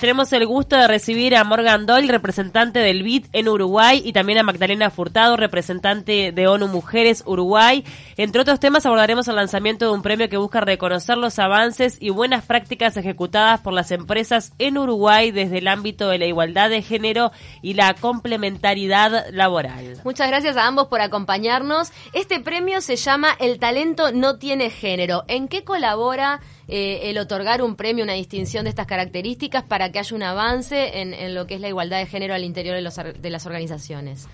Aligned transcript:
Tenemos 0.00 0.32
el 0.32 0.46
gusto 0.46 0.76
de 0.76 0.86
recibir 0.86 1.34
a 1.34 1.42
Morgan 1.42 1.84
Doyle, 1.84 2.06
representante 2.06 2.78
del 2.78 3.02
BID 3.02 3.26
en 3.32 3.48
Uruguay, 3.48 4.00
y 4.04 4.12
también 4.12 4.38
a 4.38 4.44
Magdalena 4.44 4.90
Furtado, 4.90 5.36
representante 5.36 6.30
de 6.30 6.46
ONU 6.46 6.68
Mujeres 6.68 7.24
Uruguay. 7.26 7.84
Entre 8.16 8.40
otros 8.40 8.60
temas 8.60 8.86
abordaremos 8.86 9.26
el 9.26 9.34
lanzamiento 9.34 9.86
de 9.86 9.90
un 9.90 10.02
premio 10.02 10.28
que 10.28 10.36
busca 10.36 10.60
reconocer 10.60 11.18
los 11.18 11.40
avances 11.40 11.96
y 11.98 12.10
buenas 12.10 12.44
prácticas 12.44 12.96
ejecutadas 12.96 13.60
por 13.60 13.72
las 13.72 13.90
empresas 13.90 14.52
en 14.60 14.78
Uruguay 14.78 15.32
desde 15.32 15.58
el 15.58 15.66
ámbito 15.66 16.08
de 16.10 16.18
la 16.18 16.26
igualdad 16.26 16.70
de 16.70 16.82
género 16.82 17.32
y 17.60 17.74
la 17.74 17.94
complementariedad 17.94 19.26
laboral. 19.32 20.00
Muchas 20.04 20.28
gracias 20.28 20.56
a 20.56 20.68
ambos 20.68 20.86
por 20.86 21.00
acompañarnos. 21.00 21.90
Este 22.12 22.38
premio 22.38 22.80
se 22.82 22.94
llama 22.94 23.34
El 23.40 23.58
talento 23.58 24.12
no 24.12 24.38
tiene 24.38 24.70
género. 24.70 25.24
¿En 25.26 25.48
qué 25.48 25.64
colabora 25.64 26.38
eh, 26.70 27.08
el 27.08 27.16
otorgar 27.16 27.62
un 27.62 27.76
premio, 27.76 28.04
una 28.04 28.12
distinción 28.12 28.64
de 28.64 28.70
estas 28.70 28.86
características 28.86 29.64
para 29.64 29.90
que 29.90 30.00
haya 30.00 30.14
un 30.14 30.22
avance 30.22 31.00
en, 31.00 31.34
lo 31.34 31.46
que 31.46 31.54
es 31.54 31.62
la 31.62 31.68
igualdad 31.68 31.98
de 31.98 32.04
género 32.04 32.34
al 32.34 32.44
interior 32.44 32.76
de, 32.76 33.30
las 33.30 33.46
organizaciones? 33.46 34.28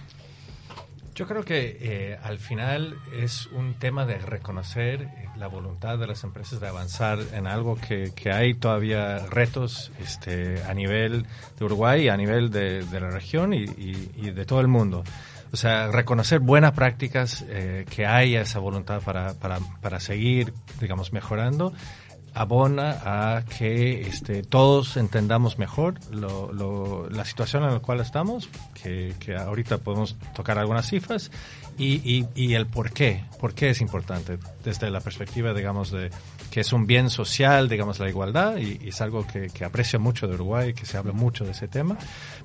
Yo 1.14 1.28
creo 1.28 1.44
que 1.44 1.78
eh, 1.80 2.18
al 2.24 2.40
final 2.40 2.98
es 3.16 3.46
un 3.46 3.74
tema 3.74 4.04
de 4.04 4.18
reconocer 4.18 5.02
eh, 5.02 5.28
la 5.36 5.46
voluntad 5.46 5.96
de 5.96 6.08
las 6.08 6.24
empresas 6.24 6.58
de 6.58 6.66
avanzar 6.66 7.20
en 7.34 7.46
algo 7.46 7.76
que, 7.76 8.10
hay 8.32 8.54
todavía 8.54 9.18
retos 9.26 9.92
este, 10.00 10.60
a 10.64 10.74
nivel 10.74 11.26
de 11.56 11.64
Uruguay, 11.64 12.08
a 12.08 12.16
nivel 12.16 12.50
de, 12.50 12.84
la 12.90 13.10
región 13.10 13.54
y, 13.54 13.66
de 13.66 14.44
todo 14.44 14.60
el 14.60 14.66
mundo. 14.66 15.04
O 15.52 15.56
sea, 15.56 15.86
reconocer 15.86 16.40
buenas 16.40 16.72
prácticas, 16.72 17.44
que 17.88 18.06
haya 18.06 18.40
esa 18.40 18.58
voluntad 18.58 19.00
para, 19.02 19.34
para, 19.34 19.60
para 19.80 20.00
seguir, 20.00 20.52
digamos, 20.80 21.12
mejorando 21.12 21.72
abona 22.34 23.00
a 23.04 23.44
que 23.44 24.02
este, 24.02 24.42
todos 24.42 24.96
entendamos 24.96 25.58
mejor 25.58 25.94
la 26.12 27.24
situación 27.24 27.64
en 27.64 27.72
la 27.72 27.78
cual 27.78 28.00
estamos, 28.00 28.48
que, 28.82 29.14
ahorita 29.36 29.78
podemos 29.78 30.16
tocar 30.34 30.58
algunas 30.58 30.88
cifras, 30.88 31.30
y, 31.76 32.26
y, 32.36 32.54
el 32.54 32.66
por 32.66 32.92
qué, 32.92 33.24
por 33.40 33.52
qué 33.52 33.70
es 33.70 33.80
importante, 33.80 34.38
desde 34.62 34.90
la 34.90 35.00
perspectiva, 35.00 35.52
digamos, 35.52 35.90
de 35.90 36.10
que 36.50 36.60
es 36.60 36.72
un 36.72 36.86
bien 36.86 37.10
social, 37.10 37.68
digamos, 37.68 37.98
la 37.98 38.08
igualdad, 38.08 38.58
y, 38.58 38.88
es 38.88 39.00
algo 39.00 39.26
que, 39.26 39.64
aprecio 39.64 39.98
mucho 39.98 40.28
de 40.28 40.34
Uruguay, 40.34 40.72
que 40.72 40.86
se 40.86 40.96
habla 40.96 41.12
mucho 41.12 41.44
de 41.44 41.50
ese 41.50 41.66
tema, 41.66 41.96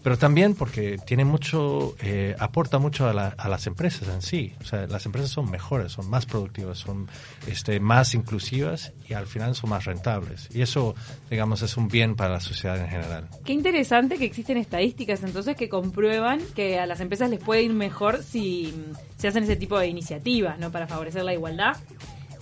pero 0.01 0.17
también 0.17 0.55
porque 0.55 0.97
tiene 1.05 1.25
mucho, 1.25 1.95
eh, 2.01 2.35
aporta 2.39 2.79
mucho 2.79 3.07
a, 3.07 3.13
las 3.13 3.67
empresas 3.67 4.07
en 4.07 4.21
sí. 4.21 4.55
O 4.61 4.65
sea, 4.65 4.87
las 4.87 5.05
empresas 5.05 5.29
son 5.29 5.51
mejores, 5.51 5.91
son 5.91 6.09
más 6.09 6.25
productivas, 6.25 6.79
son 6.79 7.07
este, 7.45 7.79
más 7.79 8.15
inclusivas 8.15 8.93
y 9.07 9.13
al 9.13 9.27
final 9.27 9.55
son 9.55 9.69
más 9.69 9.78
rentables. 9.85 10.49
Y 10.53 10.61
eso, 10.61 10.95
digamos, 11.29 11.61
es 11.61 11.77
un 11.77 11.87
bien 11.87 12.15
para 12.15 12.33
la 12.33 12.39
sociedad 12.39 12.79
en 12.79 12.89
general. 12.89 13.27
Qué 13.45 13.53
interesante 13.53 14.17
que 14.17 14.25
existen 14.25 14.57
estadísticas 14.57 15.23
entonces 15.23 15.55
que 15.55 15.69
comprueban 15.69 16.39
que 16.55 16.79
a 16.79 16.85
las 16.85 16.99
empresas 16.99 17.29
les 17.29 17.39
puede 17.39 17.63
ir 17.63 17.73
mejor 17.73 18.23
si 18.23 18.73
se 19.17 19.27
hacen 19.27 19.43
ese 19.43 19.55
tipo 19.55 19.77
de 19.79 19.87
iniciativas, 19.87 20.59
¿no? 20.59 20.71
Para 20.71 20.87
favorecer 20.87 21.23
la 21.23 21.33
igualdad. 21.33 21.77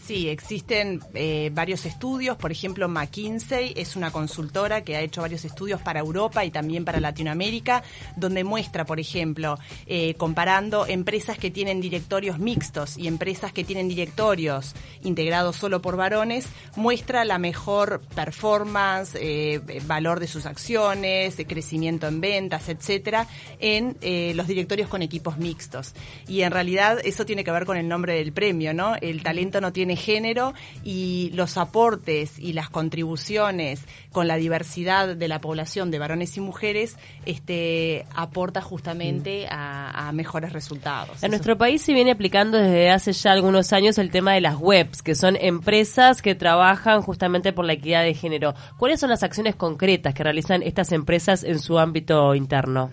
Sí, 0.08 0.30
existen 0.30 1.02
eh, 1.16 1.52
varios 1.54 1.86
estudios. 1.86 2.38
Por 2.38 2.50
ejemplo, 2.50 2.88
McKinsey 2.88 3.74
es 3.76 3.98
una 3.98 4.10
consultora 4.10 4.86
que 4.86 4.96
ha 4.96 5.02
hecho 5.02 5.20
varios 5.20 5.44
estudios 5.44 5.82
para 5.82 6.00
Europa 6.00 6.46
y 6.46 6.50
también 6.50 6.86
para 6.86 7.02
Latinoamérica, 7.02 7.84
donde 8.16 8.46
muestra, 8.46 8.86
por 8.86 9.02
ejemplo, 9.02 9.60
eh, 9.86 10.14
comparando 10.14 10.88
empresas 10.88 11.38
que 11.38 11.52
tienen 11.52 11.82
directorios 11.82 12.40
mixtos 12.40 12.98
y 12.98 13.10
empresas 13.10 13.52
que 13.52 13.66
tienen 13.66 13.90
directorios 13.90 14.76
integrados 15.04 15.58
solo 15.58 15.82
por 15.82 15.98
varones, 15.98 16.48
muestra 16.78 17.26
la 17.26 17.38
mejor 17.38 18.00
performance, 18.16 19.14
eh, 19.20 19.60
valor 19.88 20.22
de 20.22 20.28
sus 20.28 20.46
acciones, 20.46 21.36
crecimiento 21.50 22.08
en 22.08 22.22
ventas, 22.22 22.70
etcétera, 22.70 23.28
en 23.60 23.98
los 24.38 24.48
directorios 24.48 24.88
con 24.88 25.02
equipos 25.02 25.38
mixtos. 25.38 25.94
Y 26.30 26.44
en 26.44 26.52
realidad 26.52 27.00
eso 27.04 27.26
tiene 27.26 27.44
que 27.44 27.52
ver 27.52 27.66
con 27.66 27.76
el 27.76 27.90
nombre 27.90 28.14
del 28.14 28.32
premio, 28.32 28.74
¿no? 28.74 28.96
El 29.02 29.22
talento 29.22 29.60
no 29.60 29.74
tiene 29.74 29.97
género 29.98 30.54
y 30.84 31.32
los 31.34 31.58
aportes 31.58 32.40
y 32.40 32.54
las 32.54 32.70
contribuciones 32.70 33.82
con 34.12 34.28
la 34.28 34.38
diversidad 34.38 35.16
de 35.16 35.28
la 35.28 35.42
población 35.42 35.92
de 35.92 36.00
varones 36.00 36.38
y 36.38 36.42
mujeres 36.42 36.98
este, 37.26 38.06
aporta 38.16 38.62
justamente 38.62 39.46
mm. 39.46 39.50
a, 39.52 40.12
mejores 40.14 40.54
resultados. 40.54 41.22
En 41.22 41.32
nuestro 41.32 41.58
país 41.58 41.82
se 41.82 41.94
viene 41.94 42.12
aplicando 42.12 42.58
desde 42.58 42.90
hace 42.90 43.12
ya 43.12 43.32
algunos 43.32 43.74
años 43.74 43.98
el 43.98 44.10
tema 44.10 44.34
de 44.34 44.42
las 44.42 44.56
webs, 44.58 45.02
que 45.04 45.16
son 45.16 45.36
empresas 45.36 46.22
que 46.22 46.34
trabajan 46.34 47.02
justamente 47.02 47.54
por 47.54 47.66
la 47.66 47.74
equidad 47.74 48.04
de 48.04 48.14
género. 48.14 48.54
¿Cuáles 48.78 49.00
son 49.00 49.10
las 49.10 49.24
acciones 49.24 49.56
concretas 49.56 50.14
que 50.14 50.24
realizan 50.24 50.64
estas 50.64 50.92
empresas 50.92 51.44
en 51.44 51.60
su 51.60 51.78
ámbito 51.78 52.34
interno? 52.36 52.92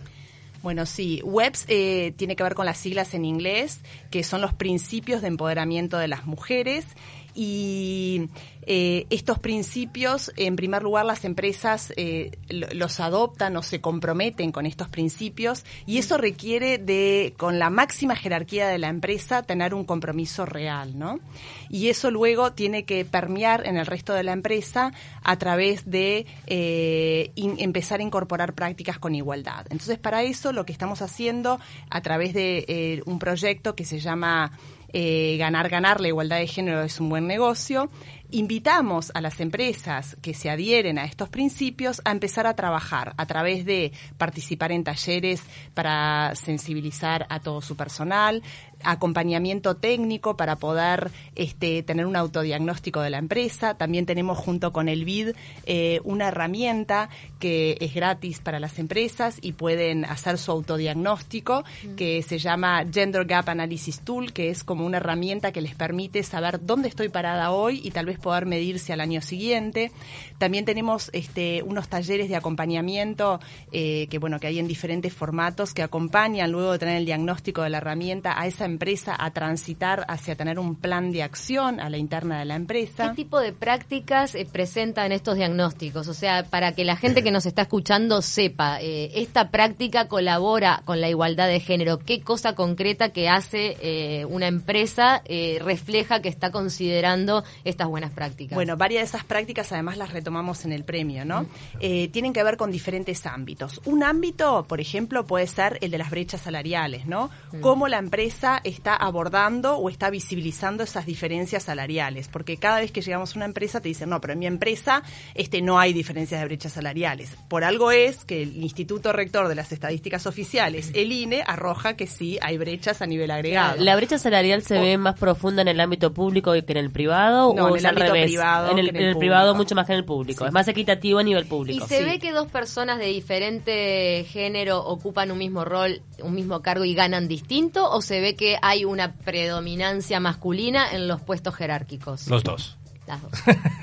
Bueno, 0.64 0.86
sí, 0.86 1.20
WEBS 1.24 1.66
eh, 1.68 2.14
tiene 2.16 2.36
que 2.36 2.42
ver 2.42 2.54
con 2.54 2.64
las 2.64 2.78
siglas 2.78 3.12
en 3.12 3.26
inglés, 3.26 3.82
que 4.10 4.24
son 4.24 4.40
los 4.40 4.54
principios 4.54 5.20
de 5.20 5.28
empoderamiento 5.28 5.98
de 5.98 6.08
las 6.08 6.24
mujeres 6.24 6.86
y 7.34 8.28
eh, 8.66 9.06
estos 9.10 9.38
principios, 9.38 10.32
en 10.36 10.56
primer 10.56 10.82
lugar, 10.82 11.04
las 11.04 11.24
empresas 11.24 11.92
eh, 11.96 12.30
los 12.48 13.00
adoptan 13.00 13.56
o 13.56 13.62
se 13.62 13.80
comprometen 13.80 14.52
con 14.52 14.64
estos 14.64 14.88
principios 14.88 15.64
y 15.84 15.98
eso 15.98 16.16
requiere 16.16 16.78
de, 16.78 17.34
con 17.36 17.58
la 17.58 17.70
máxima 17.70 18.16
jerarquía 18.16 18.68
de 18.68 18.78
la 18.78 18.88
empresa, 18.88 19.42
tener 19.42 19.74
un 19.74 19.84
compromiso 19.84 20.46
real, 20.46 20.98
¿no? 20.98 21.20
Y 21.68 21.88
eso 21.88 22.10
luego 22.10 22.52
tiene 22.52 22.84
que 22.84 23.04
permear 23.04 23.66
en 23.66 23.76
el 23.76 23.86
resto 23.86 24.14
de 24.14 24.22
la 24.22 24.32
empresa 24.32 24.92
a 25.22 25.36
través 25.36 25.90
de 25.90 26.26
eh, 26.46 27.32
empezar 27.36 28.00
a 28.00 28.02
incorporar 28.02 28.54
prácticas 28.54 28.98
con 28.98 29.14
igualdad. 29.14 29.66
Entonces, 29.70 29.98
para 29.98 30.22
eso 30.22 30.52
lo 30.52 30.64
que 30.64 30.72
estamos 30.72 31.02
haciendo 31.02 31.58
a 31.90 32.00
través 32.00 32.32
de 32.32 33.02
un 33.06 33.18
proyecto 33.18 33.74
que 33.74 33.84
se 33.84 33.98
llama 33.98 34.52
eh, 34.96 35.36
ganar, 35.38 35.68
ganar, 35.68 36.00
la 36.00 36.06
igualdad 36.06 36.38
de 36.38 36.46
género 36.46 36.82
es 36.82 37.00
un 37.00 37.08
buen 37.08 37.26
negocio. 37.26 37.90
Invitamos 38.34 39.12
a 39.14 39.20
las 39.20 39.38
empresas 39.38 40.16
que 40.20 40.34
se 40.34 40.50
adhieren 40.50 40.98
a 40.98 41.04
estos 41.04 41.28
principios 41.28 42.02
a 42.04 42.10
empezar 42.10 42.48
a 42.48 42.56
trabajar 42.56 43.14
a 43.16 43.26
través 43.26 43.64
de 43.64 43.92
participar 44.18 44.72
en 44.72 44.82
talleres 44.82 45.40
para 45.72 46.34
sensibilizar 46.34 47.28
a 47.30 47.38
todo 47.38 47.60
su 47.60 47.76
personal, 47.76 48.42
acompañamiento 48.82 49.76
técnico 49.76 50.36
para 50.36 50.56
poder 50.56 51.12
este, 51.36 51.84
tener 51.84 52.06
un 52.06 52.16
autodiagnóstico 52.16 53.00
de 53.02 53.10
la 53.10 53.18
empresa. 53.18 53.74
También 53.74 54.04
tenemos 54.04 54.36
junto 54.36 54.72
con 54.72 54.88
el 54.88 55.04
BID 55.04 55.30
eh, 55.66 56.00
una 56.02 56.28
herramienta 56.28 57.10
que 57.38 57.76
es 57.80 57.94
gratis 57.94 58.40
para 58.40 58.58
las 58.58 58.80
empresas 58.80 59.38
y 59.42 59.52
pueden 59.52 60.04
hacer 60.04 60.38
su 60.38 60.50
autodiagnóstico 60.50 61.64
que 61.96 62.22
se 62.22 62.38
llama 62.38 62.84
Gender 62.90 63.26
Gap 63.26 63.48
Analysis 63.48 64.00
Tool, 64.00 64.32
que 64.32 64.50
es 64.50 64.64
como 64.64 64.84
una 64.84 64.96
herramienta 64.96 65.52
que 65.52 65.60
les 65.60 65.76
permite 65.76 66.22
saber 66.24 66.64
dónde 66.64 66.88
estoy 66.88 67.08
parada 67.08 67.52
hoy 67.52 67.80
y 67.84 67.92
tal 67.92 68.06
vez 68.06 68.18
poder 68.24 68.46
medirse 68.46 68.94
al 68.94 69.02
año 69.02 69.20
siguiente. 69.20 69.92
También 70.38 70.64
tenemos 70.64 71.10
este, 71.12 71.62
unos 71.62 71.88
talleres 71.88 72.30
de 72.30 72.36
acompañamiento 72.36 73.38
eh, 73.70 74.06
que 74.08 74.18
bueno 74.18 74.40
que 74.40 74.46
hay 74.46 74.58
en 74.58 74.66
diferentes 74.66 75.12
formatos 75.12 75.74
que 75.74 75.82
acompañan 75.82 76.50
luego 76.50 76.72
de 76.72 76.78
tener 76.78 76.96
el 76.96 77.04
diagnóstico 77.04 77.62
de 77.62 77.68
la 77.68 77.78
herramienta 77.78 78.40
a 78.40 78.46
esa 78.46 78.64
empresa 78.64 79.14
a 79.18 79.30
transitar 79.32 80.06
hacia 80.08 80.36
tener 80.36 80.58
un 80.58 80.74
plan 80.74 81.12
de 81.12 81.22
acción 81.22 81.80
a 81.80 81.90
la 81.90 81.98
interna 81.98 82.38
de 82.38 82.46
la 82.46 82.56
empresa. 82.56 83.10
¿Qué 83.10 83.14
tipo 83.14 83.38
de 83.40 83.52
prácticas 83.52 84.34
eh, 84.34 84.46
presentan 84.50 85.12
estos 85.12 85.36
diagnósticos? 85.36 86.08
O 86.08 86.14
sea, 86.14 86.44
para 86.44 86.72
que 86.72 86.84
la 86.84 86.96
gente 86.96 87.22
que 87.22 87.30
nos 87.30 87.44
está 87.44 87.62
escuchando 87.62 88.22
sepa, 88.22 88.80
eh, 88.80 89.10
esta 89.16 89.50
práctica 89.50 90.08
colabora 90.08 90.82
con 90.86 91.00
la 91.02 91.10
igualdad 91.10 91.48
de 91.48 91.60
género. 91.60 91.98
¿Qué 91.98 92.22
cosa 92.22 92.54
concreta 92.54 93.10
que 93.10 93.28
hace 93.28 93.76
eh, 93.82 94.24
una 94.24 94.46
empresa 94.46 95.22
refleja 95.60 96.22
que 96.22 96.28
está 96.28 96.50
considerando 96.50 97.44
estas 97.64 97.88
buenas 97.88 98.13
prácticas? 98.14 98.54
Bueno, 98.54 98.76
varias 98.76 99.02
de 99.02 99.04
esas 99.04 99.24
prácticas 99.24 99.72
además 99.72 99.96
las 99.96 100.12
retomamos 100.12 100.64
en 100.64 100.72
el 100.72 100.84
premio, 100.84 101.24
¿no? 101.24 101.46
tienen 101.80 102.32
que 102.32 102.42
ver 102.42 102.56
con 102.56 102.70
diferentes 102.70 103.26
ámbitos. 103.26 103.80
Un 103.84 104.02
ámbito, 104.02 104.64
por 104.68 104.80
ejemplo, 104.80 105.26
puede 105.26 105.46
ser 105.46 105.78
el 105.80 105.90
de 105.90 105.98
las 105.98 106.10
brechas 106.10 106.40
salariales, 106.42 107.06
¿no? 107.06 107.30
Cómo 107.60 107.88
la 107.88 107.98
empresa 107.98 108.60
está 108.64 108.94
abordando 108.94 109.76
o 109.76 109.88
está 109.88 110.10
visibilizando 110.10 110.82
esas 110.82 111.06
diferencias 111.06 111.64
salariales, 111.64 112.28
porque 112.28 112.56
cada 112.56 112.80
vez 112.80 112.92
que 112.92 113.02
llegamos 113.02 113.34
a 113.34 113.38
una 113.38 113.44
empresa 113.46 113.80
te 113.80 113.88
dicen, 113.88 114.10
no, 114.10 114.20
pero 114.20 114.32
en 114.32 114.38
mi 114.38 114.46
empresa 114.46 115.02
este, 115.34 115.62
no 115.62 115.78
hay 115.78 115.92
diferencias 115.92 116.40
de 116.40 116.46
brechas 116.46 116.72
salariales. 116.72 117.36
Por 117.48 117.64
algo 117.64 117.90
es 117.90 118.24
que 118.24 118.42
el 118.42 118.62
Instituto 118.62 119.12
Rector 119.12 119.48
de 119.48 119.54
las 119.54 119.72
Estadísticas 119.72 120.26
Oficiales, 120.26 120.90
el 120.94 121.12
INE, 121.12 121.42
arroja 121.46 121.94
que 121.94 122.06
sí 122.06 122.38
hay 122.40 122.58
brechas 122.58 123.02
a 123.02 123.06
nivel 123.06 123.30
agregado. 123.30 123.82
¿La 123.82 123.96
brecha 123.96 124.18
salarial 124.18 124.62
se 124.62 124.78
ve 124.78 124.98
más 124.98 125.18
profunda 125.18 125.62
en 125.62 125.68
el 125.68 125.80
ámbito 125.80 126.12
público 126.12 126.52
que 126.52 126.64
en 126.66 126.76
el 126.76 126.90
privado? 126.90 127.54
No, 127.54 127.66
o 127.66 127.76
en 127.76 127.86
el 127.86 127.93
ámbito 127.96 128.12
privado. 128.12 128.70
En 128.70 128.78
el, 128.78 129.16
privado 129.16 129.54
mucho 129.54 129.74
más 129.74 129.86
que 129.86 129.92
en 129.92 129.98
el 129.98 130.04
público. 130.04 130.46
Es 130.46 130.52
más 130.52 130.68
equitativo 130.68 131.18
a 131.18 131.22
nivel 131.22 131.46
público. 131.46 131.84
¿Y 131.84 131.88
se 131.88 132.04
ve 132.04 132.18
que 132.18 132.32
dos 132.32 132.48
personas 132.48 132.98
de 132.98 133.06
diferente 133.06 134.26
género 134.28 134.84
ocupan 134.84 135.30
un 135.30 135.38
mismo 135.38 135.64
rol, 135.64 136.02
un 136.22 136.34
mismo 136.34 136.62
cargo 136.62 136.84
y 136.84 136.94
ganan 136.94 137.28
distinto? 137.28 137.90
¿O 137.90 138.02
se 138.02 138.20
ve 138.20 138.34
que 138.34 138.58
hay 138.62 138.84
una 138.84 139.14
predominancia 139.14 140.20
masculina 140.20 140.92
en 140.92 141.08
los 141.08 141.20
puestos 141.20 141.54
jerárquicos. 141.54 142.26
Los 142.28 142.42
dos. 142.42 142.76
Las 143.06 143.22
dos. 143.22 143.32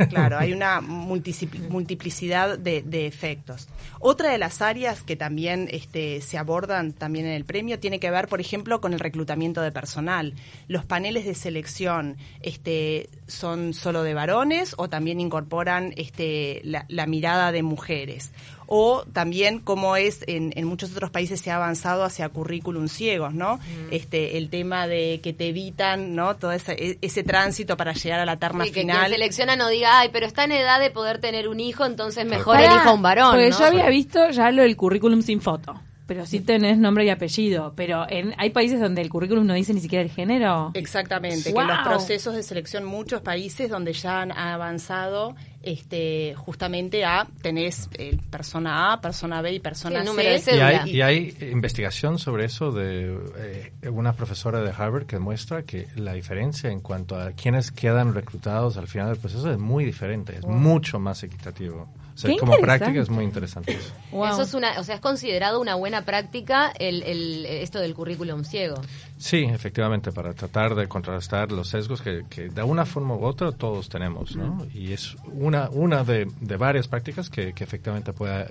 Claro, 0.09 0.38
hay 0.38 0.53
una 0.53 0.81
multiplicidad 0.81 2.57
de, 2.57 2.81
de 2.81 3.07
efectos. 3.07 3.68
Otra 4.00 4.31
de 4.31 4.38
las 4.38 4.62
áreas 4.62 5.03
que 5.03 5.15
también 5.15 5.68
este, 5.71 6.21
se 6.21 6.38
abordan 6.38 6.91
también 6.94 7.25
en 7.27 7.33
el 7.33 7.45
premio 7.45 7.79
tiene 7.79 8.00
que 8.00 8.09
ver, 8.09 8.27
por 8.27 8.41
ejemplo, 8.41 8.81
con 8.81 8.94
el 8.94 9.00
reclutamiento 9.00 9.62
de 9.62 9.71
personal. 9.71 10.33
Los 10.68 10.85
paneles 10.85 11.25
de 11.25 11.35
selección 11.35 12.18
este, 12.41 13.09
son 13.27 13.73
solo 13.73 14.01
de 14.03 14.13
varones 14.13 14.73
o 14.77 14.89
también 14.89 15.19
incorporan 15.19 15.94
este, 15.97 16.62
la, 16.63 16.85
la 16.88 17.06
mirada 17.06 17.51
de 17.51 17.62
mujeres. 17.62 18.31
O 18.73 19.03
también, 19.12 19.59
como 19.59 19.97
es 19.97 20.23
en, 20.27 20.53
en 20.56 20.65
muchos 20.65 20.91
otros 20.94 21.09
países, 21.09 21.41
se 21.41 21.51
ha 21.51 21.57
avanzado 21.57 22.06
hacia 22.06 22.29
currículum 22.29 22.88
ciegos, 22.88 23.33
¿no? 23.33 23.59
Este, 23.91 24.38
el 24.38 24.50
tema 24.50 24.88
de 24.88 25.19
que 25.21 25.33
te 25.33 25.50
evitan, 25.50 26.15
¿no? 26.15 26.38
Todo 26.38 26.53
ese, 26.53 26.71
e- 26.73 26.97
ese 27.01 27.23
tránsito 27.23 27.75
para 27.75 27.91
llegar 27.91 28.21
a 28.21 28.25
la 28.25 28.38
terna 28.39 28.63
Sí, 28.63 28.71
que 28.71 28.79
final. 28.81 29.00
quien 29.00 29.12
selecciona 29.12 29.57
no 29.57 29.68
diga, 29.68 30.00
ay, 30.00 30.09
pero 30.13 30.25
está 30.25 30.45
en 30.45 30.53
edad 30.53 30.79
de 30.79 30.89
poder 30.89 31.19
tener 31.19 31.50
un 31.50 31.59
hijo, 31.59 31.85
entonces 31.85 32.25
mejor 32.25 32.56
Pará, 32.56 32.71
elija 32.71 32.94
un 32.94 33.01
varón. 33.01 33.31
Porque 33.31 33.50
¿no? 33.50 33.59
yo 33.59 33.65
había 33.65 33.89
visto 33.89 34.29
ya 34.29 34.50
lo 34.51 34.62
del 34.62 34.77
currículum 34.77 35.21
sin 35.21 35.41
foto. 35.41 35.77
Pero 36.12 36.25
sí 36.25 36.42
tenés 36.42 36.78
nombre 36.78 37.06
y 37.06 37.10
apellido. 37.10 37.72
Pero 37.74 38.06
en, 38.10 38.34
hay 38.38 38.50
países 38.50 38.81
donde 38.81 39.02
el 39.02 39.08
currículum 39.08 39.48
no 39.48 39.54
dice 39.54 39.74
ni 39.74 39.80
siquiera 39.80 40.04
el 40.04 40.12
género. 40.12 40.72
Exactamente, 40.74 41.54
Wow. 41.54 41.62
que 41.62 41.68
los 41.68 41.88
procesos 41.88 42.36
de 42.36 42.44
selección, 42.44 42.84
muchos 42.84 43.22
países 43.22 43.69
donde 43.69 43.94
ya 43.94 44.22
han 44.22 44.34
avanzado 44.34 45.36
este, 45.63 46.36
justamente 46.36 47.06
a, 47.06 47.28
tenés 47.42 47.90
eh, 47.94 48.18
persona 48.30 48.92
A, 48.92 49.00
persona 49.00 49.42
B 49.42 49.54
y 49.54 49.60
persona 49.62 49.96
Sí, 49.96 50.02
el 50.02 50.06
número 50.06 50.30
de 50.31 50.40
C. 50.40 50.58
Y 50.58 50.60
hay, 50.60 50.90
y 50.90 51.02
hay 51.02 51.38
investigación 51.50 52.19
sobre 52.19 52.44
eso 52.44 52.74
de 52.74 53.18
eh, 53.38 53.90
una 53.90 54.12
profesora 54.12 54.60
de 54.60 54.72
Harvard 54.72 55.06
que 55.06 55.18
muestra 55.18 55.63
que 55.63 55.88
la 55.96 56.12
diferencia 56.12 56.69
en 56.69 56.81
cuanto 56.81 57.16
a 57.18 57.31
quienes 57.31 57.72
quedan 57.72 58.13
reclutados 58.13 58.75
al 58.75 58.88
final 58.90 59.08
del 59.08 59.18
proceso 59.18 59.50
es 59.50 59.58
muy 59.58 59.86
diferente, 59.86 60.36
es 60.36 60.46
mucho 60.46 61.00
más 61.00 61.24
equitativo. 61.24 61.88
O 62.13 62.18
sea, 62.18 62.30
Qué 62.30 62.38
como 62.38 62.58
práctica 62.58 63.00
es 63.00 63.10
muy 63.10 63.24
interesante 63.24 63.74
eso. 63.74 63.94
Wow. 64.12 64.25
Eso 64.25 64.42
es 64.42 64.54
una, 64.54 64.80
o 64.80 64.84
sea, 64.84 64.96
es 64.96 65.02
considerado 65.02 65.60
una 65.62 65.75
buena 65.75 66.04
práctica 66.04 66.72
el, 66.78 67.04
el, 67.04 67.46
esto 67.46 67.80
del 67.80 67.94
currículum 67.94 68.44
ciego. 68.44 68.81
Sí, 69.18 69.44
efectivamente, 69.44 70.12
para 70.12 70.34
tratar 70.34 70.75
de 70.75 70.88
contrarrestar 70.88 71.52
los 71.52 71.69
sesgos 71.69 72.02
que, 72.02 72.25
que 72.30 72.50
de 72.50 72.63
una 72.63 72.86
forma 72.86 73.16
u 73.16 73.24
otra 73.24 73.52
todos 73.52 73.90
tenemos, 73.90 74.36
¿no? 74.36 74.66
Y 74.74 74.94
es 74.94 75.16
una, 75.25 75.69
una 75.69 76.04
de, 76.04 76.28
de 76.40 76.58
varias 76.58 76.88
prácticas 76.88 77.30
que, 77.30 77.54
que 77.54 77.63
efectivamente 77.63 78.13
pueda 78.13 78.48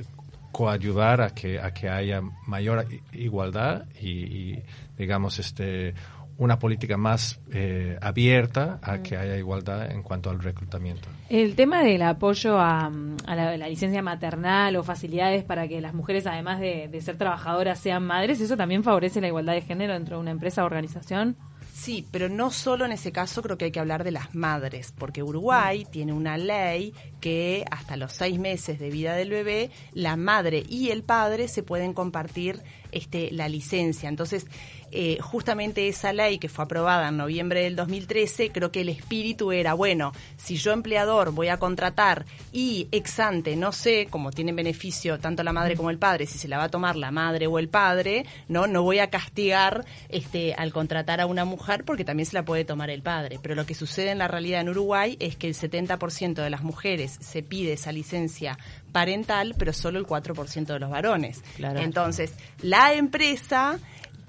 coayudar 0.53 1.21
a 1.21 1.31
que, 1.31 1.61
a 1.61 1.73
que 1.73 1.89
haya 1.89 2.21
mayor 2.47 2.87
igualdad 3.13 3.85
y, 4.01 4.09
y, 4.09 4.63
digamos, 4.99 5.39
este 5.39 5.95
una 6.41 6.59
política 6.59 6.97
más 6.97 7.39
eh, 7.53 7.99
abierta 8.01 8.81
a 8.83 9.03
que 9.03 9.17
haya 9.17 9.37
igualdad 9.37 9.91
en 9.93 10.03
cuanto 10.03 10.31
al 10.31 10.41
reclutamiento. 10.41 11.09
El 11.29 11.55
tema 11.55 11.83
del 11.83 12.01
apoyo 12.01 12.59
a, 12.59 12.87
a 13.27 13.37
la, 13.37 13.57
la 13.59 13.69
licencia 13.69 14.01
maternal 14.03 14.75
o 14.77 14.83
facilidades 14.83 15.45
para 15.45 15.69
que 15.69 15.83
las 15.83 15.93
mujeres, 15.93 16.27
además 16.27 16.59
de, 16.59 16.89
de 16.89 17.01
ser 17.03 17.19
trabajadoras, 17.19 17.79
sean 17.79 18.05
madres, 18.05 18.41
¿eso 18.41 18.57
también 18.57 18.83
favorece 18.83 19.21
la 19.21 19.29
igualdad 19.29 19.53
de 19.53 19.61
género 19.61 19.93
dentro 19.93 20.17
de 20.17 20.23
una 20.23 20.31
empresa 20.31 20.63
o 20.63 20.67
organización? 20.67 21.37
Sí, 21.75 22.07
pero 22.11 22.29
no 22.29 22.51
solo 22.51 22.85
en 22.85 22.93
ese 22.93 23.11
caso 23.11 23.41
creo 23.41 23.57
que 23.57 23.67
hay 23.67 23.71
que 23.71 23.81
hablar 23.81 24.05
de 24.05 24.11
las 24.11 24.35
madres, 24.35 24.93
porque 24.99 25.23
Uruguay 25.23 25.87
tiene 25.91 26.13
una 26.13 26.37
ley 26.37 26.93
que 27.21 27.65
hasta 27.71 27.97
los 27.97 28.13
seis 28.13 28.39
meses 28.39 28.79
de 28.79 28.91
vida 28.91 29.15
del 29.15 29.31
bebé, 29.31 29.71
la 29.93 30.17
madre 30.17 30.63
y 30.69 30.91
el 30.91 31.03
padre 31.03 31.49
se 31.49 31.63
pueden 31.63 31.95
compartir 31.95 32.61
este, 32.93 33.31
la 33.31 33.49
licencia. 33.49 34.11
Entonces, 34.11 34.47
eh, 34.93 35.19
justamente 35.21 35.89
esa 35.89 36.13
ley 36.13 36.39
que 36.39 36.49
fue 36.49 36.65
aprobada 36.65 37.09
en 37.09 37.17
noviembre 37.17 37.63
del 37.63 37.77
2013, 37.77 38.51
creo 38.51 38.73
que 38.73 38.81
el 38.81 38.89
espíritu 38.89 39.53
era, 39.53 39.75
bueno, 39.75 40.13
si 40.37 40.57
yo 40.57 40.73
empleador 40.73 41.33
voy 41.33 41.49
a 41.49 41.59
contratar 41.59 42.25
y 42.53 42.89
ex 42.93 43.21
ante 43.21 43.57
no 43.57 43.73
sé, 43.73 44.09
como 44.11 44.31
tienen 44.31 44.57
beneficio 44.57 45.19
tanto 45.19 45.43
la 45.43 45.53
madre 45.53 45.77
como 45.77 45.91
el 45.91 45.99
padre, 45.99 46.27
si 46.27 46.39
se 46.39 46.49
la 46.49 46.59
va 46.59 46.65
a 46.65 46.69
tomar 46.69 46.97
la 46.97 47.11
madre 47.11 47.47
o 47.47 47.59
el 47.59 47.69
padre, 47.69 48.27
no, 48.49 48.67
no 48.67 48.83
voy 48.83 48.99
a 48.99 49.11
castigar 49.11 49.85
este, 50.09 50.55
al 50.55 50.73
contratar 50.73 51.21
a 51.21 51.27
una 51.27 51.45
mujer 51.45 51.85
porque 51.85 52.05
también 52.05 52.27
se 52.27 52.35
la 52.35 52.45
puede 52.45 52.65
tomar 52.65 52.91
el 52.91 53.03
padre. 53.03 53.39
Pero 53.43 53.55
lo 53.55 53.67
que 53.67 53.75
sucede 53.75 54.11
en 54.11 54.19
la 54.19 54.29
realidad 54.29 54.61
en 54.61 54.71
Uruguay 54.71 55.17
es 55.21 55.37
que 55.37 55.47
el 55.47 55.55
70% 55.55 56.35
de 56.43 56.51
las 56.51 56.63
mujeres 56.63 57.17
se 57.21 57.43
pide 57.43 57.75
esa 57.75 57.93
licencia 57.93 58.59
parental, 58.93 59.55
pero 59.59 59.73
solo 59.73 59.99
el 59.99 60.07
4% 60.07 60.67
de 60.67 60.79
los 60.79 60.91
varones. 60.91 61.43
Claro. 61.57 61.81
Entonces, 61.81 62.35
la 62.61 62.95
empresa 62.95 63.79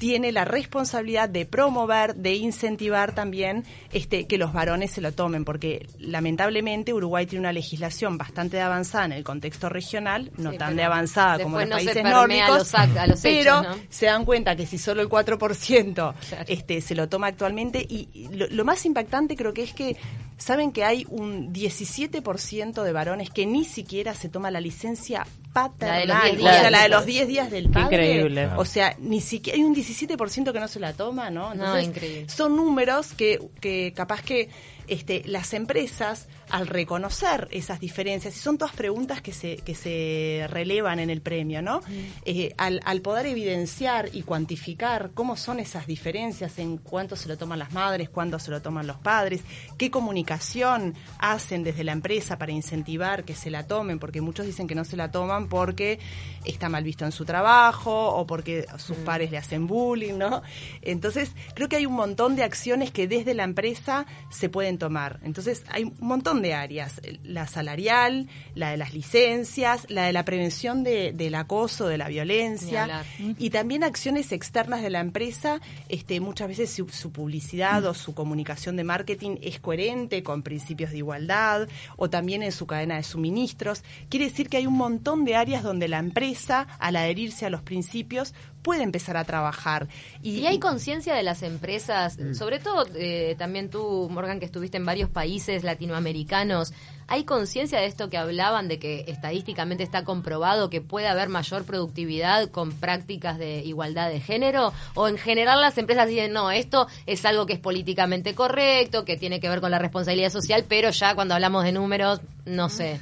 tiene 0.02 0.32
la 0.32 0.46
responsabilidad 0.46 1.30
de 1.30 1.46
promover, 1.46 2.16
de 2.16 2.34
incentivar 2.34 3.14
también 3.14 3.64
este, 3.94 4.26
que 4.26 4.40
los 4.40 4.52
varones 4.52 4.90
se 4.90 5.00
lo 5.00 5.12
tomen, 5.12 5.46
porque 5.46 5.86
lamentablemente 6.00 6.92
Uruguay 6.92 7.28
tiene 7.28 7.42
una 7.42 7.54
legislación 7.54 8.18
bastante 8.18 8.60
avanzada 8.60 9.06
en 9.06 9.12
el 9.12 9.24
contexto 9.24 9.70
regional, 9.70 10.32
no 10.38 10.50
Sí, 10.54 10.58
tan 10.58 10.76
de 10.76 10.82
avanzada 10.84 11.44
como 11.44 11.60
los 11.60 11.70
no 11.70 11.76
países 11.76 12.04
nórdicos, 12.04 12.58
los 12.58 12.74
act- 12.74 12.98
a 12.98 13.06
los 13.06 13.22
pero 13.22 13.60
hechos, 13.60 13.78
¿no? 13.78 13.84
se 13.90 14.08
dan 14.08 14.26
cuenta 14.26 14.56
que 14.56 14.66
si 14.66 14.80
solo 14.80 15.04
el 15.04 15.08
4% 15.08 15.94
Claro. 15.94 16.16
este, 16.48 16.82
se 16.82 16.96
lo 16.96 17.08
toma 17.08 17.28
actualmente, 17.28 17.86
y 17.88 18.10
y 18.12 18.28
lo, 18.36 18.48
lo 18.48 18.66
más 18.66 18.84
impactante 18.88 19.36
creo 19.36 19.54
que 19.54 19.62
es 19.62 19.74
que 19.74 19.98
saben 20.38 20.72
que 20.72 20.84
hay 20.84 21.06
un 21.10 21.54
17% 21.54 22.82
de 22.84 22.92
varones 22.92 23.30
que 23.30 23.46
ni 23.46 23.66
siquiera 23.66 24.16
se 24.16 24.30
toma 24.30 24.50
la 24.50 24.60
licencia 24.60 25.28
paternal, 25.54 26.08
La 26.08 26.24
de 26.24 26.30
los 26.34 26.38
10 26.38 26.42
o 26.42 26.52
sea, 26.52 26.60
días. 26.62 26.72
la 26.72 26.82
de 26.84 26.90
los 26.90 27.06
10 27.06 27.28
días 27.28 27.52
del 27.52 27.70
padre. 27.70 28.12
increíble. 28.12 28.50
O 28.58 28.66
sea, 28.66 28.96
ni 29.00 29.22
siquiera 29.22 29.58
hay 29.58 29.64
un 29.64 29.76
17% 29.76 30.52
que 30.52 30.60
no 30.60 30.68
se 30.68 30.80
la 30.80 30.94
toma, 30.94 31.30
¿no? 31.30 31.54
No, 31.56 31.80
increíble. 31.80 32.30
Son 32.30 32.56
números 32.56 33.14
que, 33.14 33.40
que 33.60 33.94
capaz 33.96 34.22
que 34.22 34.50
este, 34.88 35.22
las 35.26 35.54
empresas, 35.54 36.28
al 36.50 36.68
reconocer 36.68 37.48
esas 37.52 37.80
diferencias, 37.80 38.36
y 38.36 38.40
son 38.40 38.58
todas 38.58 38.76
preguntas 38.76 39.22
que 39.22 39.32
se, 39.32 39.56
que 39.58 39.74
se 39.74 40.48
relevan 40.50 41.00
en 41.00 41.10
el 41.10 41.22
premio, 41.22 41.62
¿no? 41.62 41.80
Eh, 42.26 42.54
al, 42.58 42.82
al 42.84 43.02
poder 43.02 43.26
evidenciar 43.28 44.10
y 44.12 44.24
cuantificar 44.24 45.12
cómo 45.14 45.38
son 45.38 45.60
esas 45.62 45.88
diferencias 45.88 46.60
en 46.60 46.78
cuánto 46.78 47.16
se 47.16 47.30
lo 47.30 47.38
toman 47.38 47.60
las 47.60 47.72
madres, 47.72 48.10
cuánto 48.10 48.38
se 48.38 48.52
lo 48.52 48.62
toman 48.62 48.86
los 48.86 48.98
padres, 48.98 49.42
qué 49.78 49.90
comunicación 49.92 50.94
hacen 51.20 51.64
desde 51.64 51.86
la 51.86 51.94
empresa 51.94 52.38
para 52.38 52.52
incentivar 52.52 53.24
que 53.24 53.36
se 53.36 53.50
la 53.50 53.68
tomen, 53.68 53.98
porque 53.98 54.20
muchos 54.20 54.46
dicen 54.46 54.68
que 54.68 54.76
no 54.76 54.84
se 54.84 54.98
la 54.98 55.10
toman 55.12 55.41
porque 55.48 56.00
está 56.46 56.70
mal 56.70 56.84
visto 56.84 57.06
en 57.06 57.12
su 57.12 57.24
trabajo 57.24 58.10
o 58.16 58.26
porque 58.26 58.66
sus 58.78 58.98
pares 58.98 59.30
le 59.30 59.38
hacen 59.38 59.68
bullying, 59.68 60.18
¿no? 60.18 60.42
Entonces, 60.82 61.32
creo 61.54 61.70
que 61.70 61.76
hay 61.76 61.86
un 61.86 61.94
montón 61.94 62.36
de 62.36 62.44
acciones 62.44 62.90
que 62.92 63.08
desde 63.08 63.36
la 63.36 63.44
empresa 63.44 64.08
se 64.32 64.50
pueden 64.50 64.80
tomar. 64.80 65.20
Entonces, 65.24 65.64
hay 65.70 65.84
un 65.84 65.96
montón 66.00 66.42
de 66.42 66.56
áreas, 66.56 67.00
la 67.24 67.46
salarial, 67.48 68.28
la 68.56 68.72
de 68.72 68.78
las 68.78 68.94
licencias, 68.96 69.86
la 69.90 70.06
de 70.06 70.14
la 70.14 70.26
prevención 70.26 70.84
de- 70.84 71.12
del 71.14 71.36
acoso, 71.36 71.88
de 71.88 71.98
la 72.00 72.08
violencia 72.08 72.84
hablar. 72.84 73.06
y 73.38 73.50
también 73.52 73.84
acciones 73.84 74.32
externas 74.32 74.82
de 74.82 74.90
la 74.90 75.00
empresa, 75.00 75.62
este, 75.90 76.20
muchas 76.22 76.48
veces 76.48 76.72
su, 76.72 76.90
su 76.90 77.12
publicidad 77.12 77.86
o 77.86 77.94
su 77.94 78.16
comunicación 78.16 78.76
de 78.78 78.84
marketing 78.84 79.38
es 79.44 79.60
coherente 79.60 80.24
con 80.24 80.42
principios 80.42 80.90
de 80.92 80.98
igualdad 80.98 81.68
o 81.98 82.10
también 82.10 82.42
en 82.42 82.52
su 82.52 82.66
cadena 82.66 82.96
de 82.96 83.04
suministros. 83.04 83.84
Quiere 84.10 84.26
decir 84.26 84.50
que 84.50 84.58
hay 84.58 84.66
un 84.66 84.74
montón 84.78 85.24
de 85.24 85.31
áreas 85.36 85.64
donde 85.64 85.88
la 85.88 86.00
empresa, 86.00 86.68
al 86.80 86.96
adherirse 86.96 87.46
a 87.46 87.50
los 87.50 87.62
principios, 87.62 88.34
puede 88.62 88.84
empezar 88.84 89.18
a 89.18 89.24
trabajar. 89.24 89.88
Y 90.22 90.46
hay 90.46 90.60
conciencia 90.60 91.16
de 91.16 91.24
las 91.24 91.44
empresas, 91.44 92.18
sobre 92.34 92.60
todo 92.60 92.86
eh, 92.96 93.36
también 93.38 93.70
tú, 93.70 94.08
Morgan, 94.12 94.40
que 94.40 94.46
estuviste 94.46 94.78
en 94.78 94.86
varios 94.86 95.10
países 95.10 95.64
latinoamericanos, 95.64 96.74
¿hay 97.08 97.24
conciencia 97.24 97.80
de 97.80 97.88
esto 97.88 98.10
que 98.10 98.18
hablaban, 98.18 98.68
de 98.68 98.80
que 98.80 99.06
estadísticamente 99.08 99.84
está 99.84 100.04
comprobado 100.04 100.70
que 100.70 100.82
puede 100.82 101.08
haber 101.08 101.30
mayor 101.30 101.64
productividad 101.64 102.50
con 102.50 102.72
prácticas 102.72 103.38
de 103.38 103.60
igualdad 103.62 104.10
de 104.10 104.20
género? 104.20 104.74
¿O 104.94 105.08
en 105.08 105.18
general 105.18 105.62
las 105.62 105.78
empresas 105.78 106.08
dicen, 106.08 106.34
no, 106.34 106.52
esto 106.52 106.88
es 107.06 107.26
algo 107.26 107.46
que 107.46 107.54
es 107.54 107.60
políticamente 107.60 108.36
correcto, 108.36 109.06
que 109.06 109.18
tiene 109.18 109.40
que 109.40 109.50
ver 109.50 109.62
con 109.62 109.72
la 109.72 109.80
responsabilidad 109.80 110.32
social, 110.32 110.66
pero 110.68 110.92
ya 110.92 111.16
cuando 111.16 111.34
hablamos 111.34 111.64
de 111.64 111.72
números, 111.72 112.22
no 112.46 112.70
sé. 112.70 113.00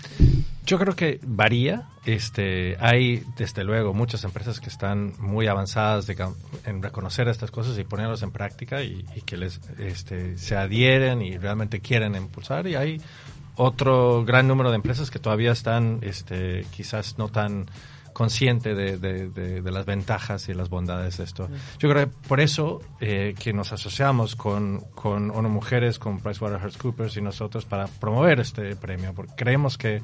Yo 0.70 0.78
creo 0.78 0.96
que 0.96 1.20
varía. 1.26 1.88
Este, 2.06 2.78
hay, 2.80 3.24
desde 3.36 3.64
luego, 3.64 3.92
muchas 3.96 4.24
empresas 4.24 4.60
que 4.60 4.70
están 4.70 5.14
muy 5.18 5.48
avanzadas 5.48 6.06
de 6.06 6.16
en 6.66 6.84
reconocer 6.84 7.28
estas 7.28 7.50
cosas 7.50 7.76
y 7.80 7.84
ponerlas 7.84 8.22
en 8.22 8.30
práctica 8.30 8.84
y, 8.84 9.04
y 9.16 9.22
que 9.22 9.36
les 9.36 9.60
este, 9.80 10.38
se 10.38 10.56
adhieren 10.56 11.24
y 11.24 11.40
realmente 11.40 11.80
quieren 11.80 12.14
impulsar. 12.14 12.68
Y 12.68 12.76
hay 12.76 13.02
otro 13.56 14.24
gran 14.24 14.48
número 14.48 14.70
de 14.70 14.76
empresas 14.76 15.10
que 15.10 15.18
todavía 15.18 15.52
están 15.54 16.00
este, 16.04 16.66
quizás 16.70 17.18
no 17.18 17.30
tan 17.30 17.66
consciente 18.14 18.76
de, 18.76 18.98
de- 18.98 19.30
de- 19.30 19.62
de 19.64 19.72
las 19.72 19.88
ventajas 19.88 20.50
y 20.50 20.54
las 20.54 20.70
bondades 20.70 21.18
de 21.18 21.24
esto. 21.24 21.50
Yo 21.80 21.90
creo 21.90 22.06
que 22.06 22.14
por 22.28 22.42
eso 22.42 22.80
eh, 23.02 23.34
que 23.40 23.54
nos 23.54 23.72
asociamos 23.74 24.36
con, 24.36 24.82
con 24.94 25.32
ONU 25.32 25.50
Mujeres, 25.50 25.98
con 25.98 26.20
PricewaterhouseCoopers 26.20 27.18
y 27.18 27.22
nosotros 27.22 27.66
para 27.66 27.88
promover 27.88 28.40
este 28.40 28.76
premio, 28.76 29.14
porque 29.16 29.34
creemos 29.36 29.78
que 29.80 30.02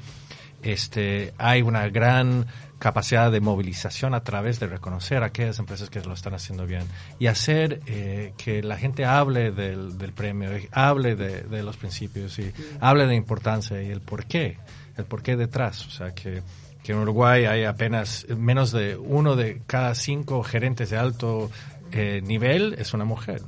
este, 0.66 1.34
hay 1.38 1.62
una 1.62 1.88
gran 1.90 2.48
capacidad 2.80 3.32
de 3.32 3.40
movilización 3.40 4.14
a 4.14 4.24
través 4.24 4.60
de 4.60 4.68
reconocer 4.68 5.24
aquellas 5.24 5.60
empresas 5.60 5.90
que 5.90 6.02
lo 6.02 6.14
están 6.14 6.34
haciendo 6.34 6.66
bien 6.66 6.84
y 7.20 7.28
hacer 7.28 7.82
eh, 7.88 8.34
que 8.38 8.62
la 8.62 8.78
gente 8.78 9.06
hable 9.06 9.52
del, 9.52 9.98
del 9.98 10.12
premio, 10.12 10.52
eh, 10.52 10.68
hable 10.72 11.16
de, 11.16 11.44
de, 11.44 11.64
los 11.64 11.78
principios 11.78 12.38
y 12.40 12.52
hable 12.82 13.08
de 13.08 13.16
importancia 13.16 13.82
y 13.82 13.90
el 13.90 14.02
por 14.02 14.26
qué, 14.26 14.58
el 14.98 15.06
por 15.06 15.24
qué 15.24 15.36
detrás. 15.36 15.86
O 15.86 15.92
sea, 15.92 16.14
que, 16.14 16.42
que 16.84 16.92
en 16.92 16.98
Uruguay 16.98 17.46
hay 17.46 17.64
apenas 17.64 18.28
menos 18.30 18.72
de 18.72 18.98
uno 18.98 19.36
de 19.36 19.62
cada 19.66 19.96
cinco 19.96 20.44
gerentes 20.44 20.90
de 20.90 20.98
alto 20.98 21.50
eh, 21.92 22.22
nivel 22.24 22.76
es 22.78 22.94
una 22.94 23.06
mujer. 23.06 23.42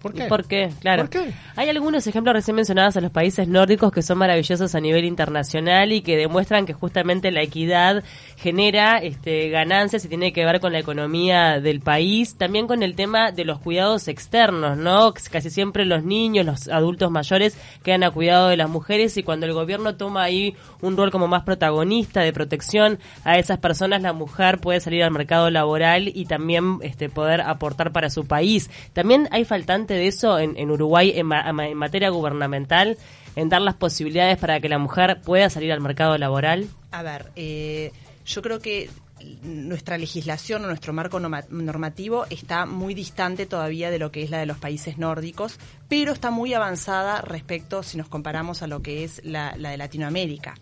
¿Por 0.00 0.14
qué? 0.14 0.24
¿Por 0.24 0.46
qué? 0.46 0.70
Claro. 0.80 1.02
¿Por 1.02 1.10
qué? 1.10 1.32
Hay 1.56 1.68
algunos 1.68 2.06
ejemplos 2.06 2.34
recién 2.34 2.54
mencionados 2.54 2.96
a 2.96 3.00
los 3.00 3.10
países 3.10 3.48
nórdicos 3.48 3.92
que 3.92 4.02
son 4.02 4.18
maravillosos 4.18 4.74
a 4.74 4.80
nivel 4.80 5.04
internacional 5.04 5.92
y 5.92 6.02
que 6.02 6.16
demuestran 6.16 6.66
que 6.66 6.72
justamente 6.72 7.30
la 7.30 7.42
equidad 7.42 8.04
genera 8.36 8.98
este, 8.98 9.48
ganancias 9.48 10.04
y 10.04 10.08
tiene 10.08 10.32
que 10.32 10.44
ver 10.44 10.60
con 10.60 10.72
la 10.72 10.78
economía 10.78 11.60
del 11.60 11.80
país, 11.80 12.36
también 12.36 12.66
con 12.66 12.82
el 12.82 12.94
tema 12.94 13.32
de 13.32 13.44
los 13.44 13.58
cuidados 13.58 14.08
externos, 14.08 14.76
¿no? 14.76 15.12
Casi 15.30 15.50
siempre 15.50 15.84
los 15.84 16.04
niños, 16.04 16.46
los 16.46 16.68
adultos 16.68 17.10
mayores 17.10 17.58
quedan 17.82 18.04
a 18.04 18.10
cuidado 18.10 18.48
de 18.48 18.56
las 18.56 18.68
mujeres 18.68 19.16
y 19.16 19.22
cuando 19.22 19.46
el 19.46 19.52
gobierno 19.52 19.96
toma 19.96 20.22
ahí 20.22 20.54
un 20.80 20.96
rol 20.96 21.10
como 21.10 21.28
más 21.28 21.42
protagonista 21.42 22.20
de 22.20 22.32
protección 22.32 22.98
a 23.24 23.38
esas 23.38 23.58
personas, 23.58 24.02
la 24.02 24.12
mujer 24.12 24.58
puede 24.58 24.80
salir 24.80 25.02
al 25.02 25.10
mercado 25.10 25.50
laboral 25.50 26.08
y 26.08 26.26
también 26.26 26.78
este, 26.82 27.08
poder 27.08 27.40
aportar 27.40 27.92
para 27.92 28.10
su 28.10 28.26
país. 28.26 28.70
También 28.92 29.28
hay 29.30 29.44
faltante 29.58 29.94
de 29.94 30.06
eso 30.06 30.38
en, 30.38 30.56
en 30.56 30.70
Uruguay 30.70 31.12
en, 31.16 31.26
ma 31.26 31.42
en, 31.48 31.76
materia 31.76 32.10
gubernamental, 32.10 32.96
en 33.34 33.48
dar 33.48 33.60
las 33.60 33.74
posibilidades 33.74 34.38
para 34.38 34.60
que 34.60 34.68
la 34.68 34.78
mujer 34.78 35.20
pueda 35.20 35.50
salir 35.50 35.72
al 35.72 35.80
mercado 35.80 36.16
laboral? 36.16 36.68
A 36.92 37.02
ver, 37.02 37.32
eh, 37.34 37.92
yo 38.24 38.40
creo 38.40 38.60
que 38.60 38.88
nuestra 39.42 39.98
legislación 39.98 40.64
o 40.64 40.68
nuestro 40.68 40.92
marco 40.92 41.18
normativo 41.18 42.24
está 42.30 42.66
muy 42.66 42.94
distante 42.94 43.46
todavía 43.46 43.90
de 43.90 43.98
lo 43.98 44.12
que 44.12 44.22
es 44.22 44.30
la 44.30 44.38
de 44.38 44.46
los 44.46 44.58
países 44.58 44.96
nórdicos, 44.96 45.58
pero 45.88 46.12
está 46.12 46.30
muy 46.30 46.54
avanzada 46.54 47.20
respecto 47.20 47.82
si 47.82 47.98
nos 47.98 48.08
comparamos 48.08 48.62
a 48.62 48.68
lo 48.68 48.80
que 48.80 49.02
es 49.02 49.20
la 49.24 49.54
de 49.56 49.76
Latinoamérica 49.76 50.54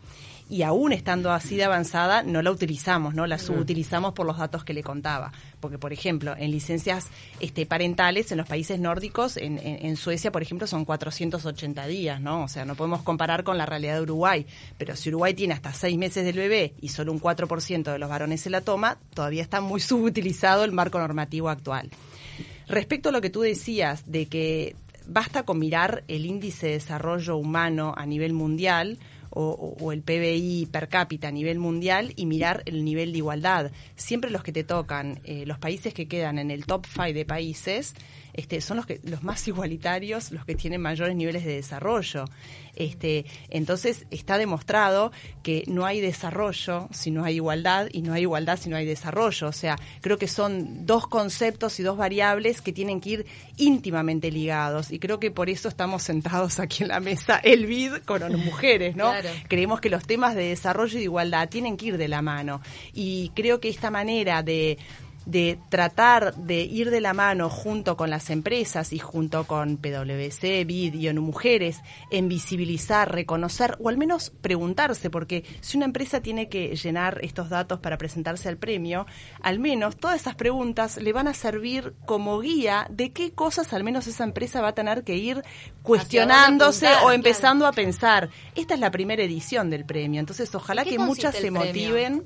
y 0.49 0.63
aún 0.63 0.93
estando 0.93 1.33
así 1.33 1.57
de 1.57 1.65
avanzada 1.65 2.23
no 2.23 2.41
la 2.41 2.51
utilizamos, 2.51 3.15
no 3.15 3.27
la 3.27 3.39
subutilizamos 3.39 4.13
por 4.13 4.27
los 4.27 4.39
datos 4.39 4.65
que 4.65 4.75
le 4.75 4.83
contaba. 4.83 5.33
Porque, 5.61 5.79
por 5.79 5.93
ejemplo, 5.93 6.35
en 6.39 6.51
licencias 6.53 7.09
este, 7.41 7.67
parentales 7.67 8.31
en 8.31 8.39
los 8.39 8.47
países 8.47 8.79
nórdicos, 8.79 9.37
en, 9.37 9.97
Suecia, 9.97 10.31
por 10.31 10.43
ejemplo, 10.43 10.67
son 10.67 10.85
480 10.85 11.87
días, 11.87 12.21
¿no? 12.21 12.45
O 12.45 12.49
sea, 12.49 12.65
no 12.65 12.77
podemos 12.77 13.03
comparar 13.03 13.43
con 13.43 13.59
la 13.59 13.67
realidad 13.67 13.97
de 13.97 14.03
Uruguay. 14.03 14.47
Pero 14.79 14.95
si 14.95 15.09
Uruguay 15.09 15.35
tiene 15.35 15.55
hasta 15.55 15.73
seis 15.73 15.99
meses 15.99 16.25
del 16.25 16.37
bebé 16.37 16.75
y 16.81 16.89
solo 16.89 17.13
un 17.13 17.21
4% 17.21 17.93
de 17.93 17.99
los 17.99 18.09
varones 18.09 18.41
se 18.41 18.51
la 18.51 18.61
toma, 18.61 18.99
todavía 19.15 19.43
está 19.43 19.61
muy 19.61 19.81
subutilizado 19.81 20.65
el 20.65 20.73
marco 20.73 20.99
normativo 20.99 21.49
actual. 21.49 21.91
Respecto 22.69 23.09
a 23.09 23.13
lo 23.13 23.21
que 23.21 23.31
tú 23.31 23.41
decías 23.41 24.05
de 24.07 24.27
que 24.27 24.77
basta 25.07 25.45
con 25.45 25.59
mirar 25.59 26.05
el 26.09 26.27
índice 26.27 26.67
de 26.67 26.73
desarrollo 26.75 27.37
humano 27.37 27.95
a 27.97 28.07
nivel 28.07 28.33
mundial, 28.33 28.99
o, 29.39 29.93
el 29.93 30.03
PBI 30.03 30.69
per 30.71 30.89
cápita 30.89 31.29
a 31.29 31.31
nivel 31.31 31.59
mundial 31.59 32.13
y 32.17 32.27
mirar 32.27 32.63
el 32.65 32.85
nivel 32.85 33.13
de 33.13 33.19
igualdad. 33.19 33.71
Siempre 33.95 34.31
los 34.31 34.43
que 34.43 34.53
te 34.53 34.65
tocan, 34.65 35.21
eh, 35.25 35.45
los 35.47 35.59
países 35.59 35.93
que 35.93 36.09
quedan 36.09 36.39
en 36.39 36.51
el 36.51 36.65
top 36.65 36.87
five 36.87 37.13
de 37.13 37.25
países, 37.25 37.95
este, 38.33 38.61
son 38.61 38.77
los 38.79 38.87
que 38.87 39.01
los 39.05 39.23
más 39.23 39.47
igualitarios, 39.49 40.33
los 40.33 40.45
que 40.45 40.55
tienen 40.55 40.81
mayores 40.81 41.15
niveles 41.17 41.45
de 41.45 41.55
desarrollo. 41.55 42.25
Este, 42.75 43.25
entonces 43.49 44.07
está 44.11 44.37
demostrado 44.37 45.11
que 45.43 45.65
no 45.67 45.87
hay 45.87 46.01
desarrollo 46.01 46.89
si 46.93 47.11
no 47.11 47.25
hay 47.25 47.37
igualdad 47.37 47.89
y 47.91 48.03
no 48.03 48.13
hay 48.13 48.23
igualdad 48.23 48.59
si 48.59 48.69
no 48.69 48.77
hay 48.77 48.85
desarrollo. 48.85 49.49
O 49.49 49.53
sea, 49.53 49.79
creo 50.01 50.19
que 50.19 50.29
son 50.29 50.87
dos 50.87 51.07
conceptos 51.07 51.81
y 51.81 51.83
dos 51.83 51.97
variables 51.97 52.61
que 52.61 52.73
tienen 52.73 53.01
que 53.01 53.11
ir 53.11 53.27
íntimamente 53.57 54.31
ligados 54.31 54.93
y 54.93 54.99
creo 54.99 55.19
que 55.19 55.31
por 55.31 55.49
eso 55.49 55.69
estamos 55.69 56.03
sentados 56.03 56.59
aquí 56.61 56.83
en 56.83 56.89
la 56.89 57.01
mesa 57.01 57.39
el 57.43 57.67
BID 57.67 57.99
con 58.05 58.23
mujeres, 58.37 58.97
¿no? 58.97 59.13
Creemos 59.49 59.81
que 59.81 59.91
los 59.91 60.05
temas 60.05 60.35
de 60.35 60.49
desarrollo 60.49 60.95
y 60.95 60.99
de 60.99 61.05
igualdad 61.05 61.49
tienen 61.49 61.77
que 61.77 61.87
ir 61.87 61.99
de 61.99 62.09
la 62.09 62.23
mano. 62.23 62.61
Y 62.93 63.31
creo 63.35 63.61
que 63.61 63.69
esta 63.69 63.91
manera 63.91 64.43
de 64.43 64.79
de 65.27 65.59
tratar 65.69 66.35
de 66.37 66.61
ir 66.63 66.91
de 66.91 67.01
la 67.01 67.13
mano 67.13 67.51
junto 67.51 67.97
con 67.97 68.09
las 68.11 68.31
empresas 68.31 68.93
y 68.93 68.99
junto 68.99 69.45
con 69.45 69.77
PwC, 69.77 70.65
BID 70.65 70.95
y 70.95 71.09
ONU 71.09 71.21
Mujeres 71.21 71.83
en 72.11 72.29
visibilizar, 72.29 73.13
reconocer 73.13 73.77
o 73.81 73.89
al 73.89 73.99
menos 73.99 74.31
preguntarse, 74.41 75.11
porque 75.11 75.45
si 75.61 75.77
una 75.77 75.87
empresa 75.87 76.21
tiene 76.21 76.49
que 76.49 76.75
llenar 76.77 77.19
estos 77.23 77.51
datos 77.51 77.81
para 77.81 77.99
presentarse 77.99 78.49
al 78.49 78.57
premio, 78.57 79.07
al 79.43 79.59
menos 79.59 79.97
todas 79.97 80.21
esas 80.21 80.37
preguntas 80.37 80.97
le 80.97 81.13
van 81.13 81.29
a 81.29 81.35
servir 81.35 81.95
como 82.07 82.39
guía 82.39 82.87
de 82.91 83.13
qué 83.13 83.33
cosas 83.33 83.73
al 83.73 83.83
menos 83.83 84.07
esa 84.07 84.25
empresa 84.25 84.61
va 84.61 84.69
a 84.69 84.75
tener 84.75 85.03
que 85.03 85.17
ir 85.17 85.43
cuestionándose 85.83 86.87
apuntar, 86.87 87.07
o 87.07 87.13
empezando 87.13 87.65
claro. 87.65 87.73
a 87.73 87.75
pensar. 87.75 88.31
Esta 88.55 88.75
es 88.75 88.81
la 88.81 88.91
primera 88.91 89.23
edición 89.23 89.71
del 89.71 89.85
premio, 89.85 90.21
entonces 90.21 90.55
ojalá 90.55 90.85
que 90.85 90.99
muchas 90.99 91.35
se 91.35 91.51
motiven. 91.51 92.25